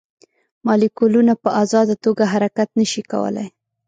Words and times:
مالیکولونه 0.65 1.33
په 1.43 1.49
ازاده 1.61 1.95
توګه 2.05 2.23
حرکت 2.33 2.69
نه 2.79 2.85
شي 2.91 3.03
کولی. 3.11 3.47